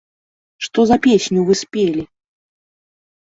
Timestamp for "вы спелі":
1.49-2.03